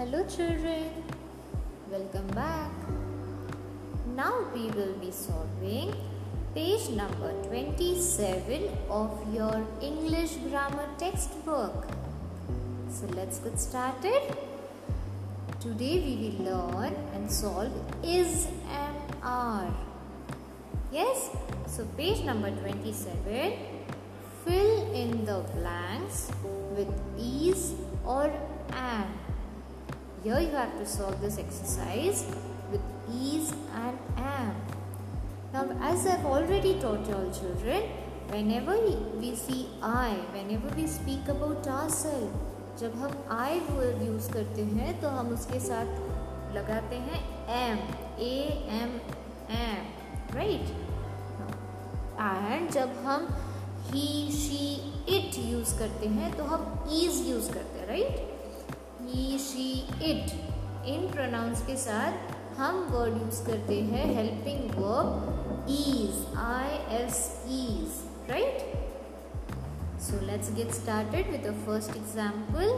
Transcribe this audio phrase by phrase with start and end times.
[0.00, 0.84] Hello, children.
[1.90, 2.70] Welcome back.
[4.16, 5.92] Now we will be solving
[6.54, 11.86] page number 27 of your English grammar textbook.
[12.88, 14.22] So let's get started.
[15.60, 17.70] Today we will learn and solve
[18.02, 18.48] is
[18.80, 19.70] and are.
[20.90, 21.28] Yes,
[21.66, 23.52] so page number 27
[24.46, 26.30] fill in the blanks
[26.74, 27.74] with is
[28.06, 28.32] or
[28.72, 29.19] and.
[30.22, 32.26] Here you have to solve this exercise
[32.70, 34.54] with is and am.
[35.54, 37.84] Now, as I've already taught you all children,
[38.28, 38.76] whenever
[39.18, 42.36] we see I, whenever we speak about ourselves,
[42.78, 47.20] जब हम I word use करते हैं तो हम उसके साथ लगाते हैं
[47.56, 47.78] am,
[48.18, 48.36] a
[48.76, 48.92] m
[49.48, 49.82] am,
[50.36, 50.74] right?
[52.18, 53.26] And जब हम
[53.90, 56.68] he, she, it use करते हैं तो हम
[57.00, 58.39] is use करते हैं, right?
[59.06, 60.32] He, she, it.
[60.86, 62.12] In pronouns के साथ
[62.58, 67.18] हम वर्ड यूज़ करते हैं helping verb is I S
[67.56, 68.62] is right
[70.02, 72.68] so let's get started with the first example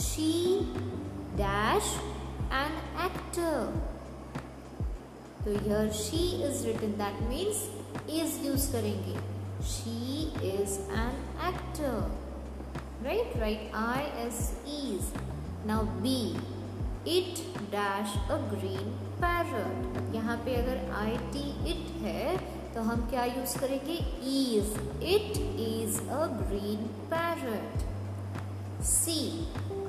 [0.00, 0.34] she
[1.40, 1.92] dash
[2.60, 3.56] an actor
[5.44, 7.64] तो here she is written that means
[8.20, 9.18] is use करेंगे.
[9.72, 10.22] She
[10.52, 11.14] is an
[11.48, 12.25] actor
[13.04, 15.08] right right I S is
[15.66, 16.20] now be
[17.08, 17.40] it
[17.72, 22.36] dash a green parrot यहाँ पे अगर I T it है
[22.74, 23.94] तो हम क्या use करेंगे?
[24.30, 24.72] Is
[25.04, 27.84] it is a green parrot
[28.84, 29.20] see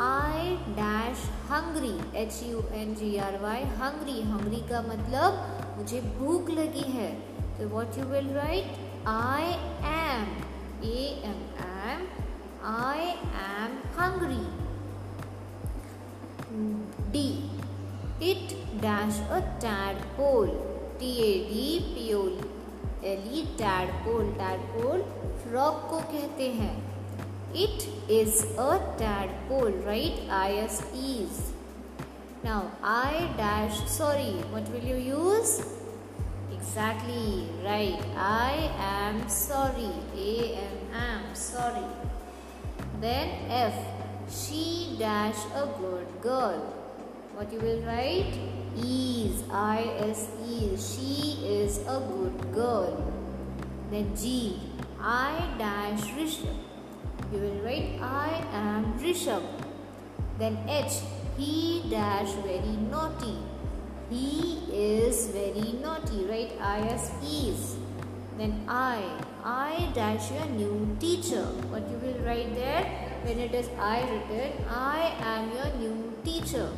[0.00, 6.50] I dash hungry H U N G R Y hungry hungry का मतलब मुझे भूख
[6.50, 7.10] लगी है.
[7.58, 9.52] तो what you will write I
[9.90, 10.26] am
[10.84, 12.06] A M M
[12.75, 13.09] I
[13.45, 14.43] am hungry
[17.13, 17.21] D.
[18.21, 20.53] It dash a tadpole.
[20.99, 22.21] T A D P O
[23.03, 24.29] L E tadpole.
[24.41, 25.03] Tadpole
[25.41, 26.75] frog को कहते हैं.
[27.65, 30.23] It is a tadpole, right?
[30.29, 31.41] I S is.
[32.43, 34.31] Now I dash sorry.
[34.55, 35.53] What will you use?
[36.51, 38.01] Exactly right.
[38.17, 39.93] I am sorry.
[40.15, 40.33] A
[40.63, 41.87] M am sorry.
[43.00, 43.72] Then F
[44.28, 46.60] she dash a good girl.
[47.34, 48.36] What you will write?
[48.76, 50.78] Is I S is.
[50.84, 53.00] She is a good girl.
[53.90, 54.60] Then G.
[55.00, 56.60] I dash Rishabh.
[57.32, 59.48] You will write I am Rishabh.
[60.38, 61.00] Then H.
[61.38, 63.38] He dash very naughty.
[64.10, 66.26] He is very naughty.
[66.28, 66.52] Right?
[66.60, 67.10] I S.
[68.40, 69.04] Then I.
[69.44, 71.44] I dash your new teacher.
[71.68, 73.10] What you will write there?
[73.24, 76.70] when it is I written, I am your new teacher.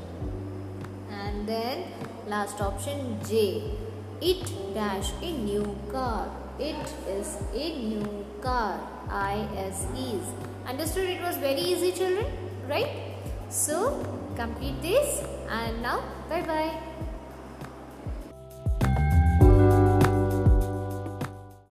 [1.11, 1.85] And then
[2.27, 3.63] last option J.
[4.21, 6.31] It dash a new car.
[6.59, 8.81] It is a new car.
[9.09, 10.25] I S is.
[10.67, 12.27] Understood it was very easy children,
[12.69, 12.91] right?
[13.49, 14.05] So
[14.37, 16.73] complete this and now bye bye.